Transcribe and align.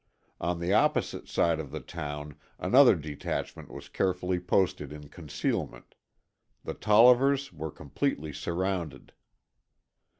On 0.39 0.59
the 0.59 0.73
opposite 0.73 1.27
side 1.27 1.59
of 1.59 1.69
the 1.69 1.79
town 1.79 2.35
another 2.57 2.95
detachment 2.95 3.69
was 3.69 3.87
carefully 3.87 4.39
posted 4.39 4.91
in 4.91 5.09
concealment. 5.09 5.93
The 6.63 6.73
Tollivers 6.73 7.53
were 7.53 7.69
completely 7.69 8.33
surrounded. 8.33 9.13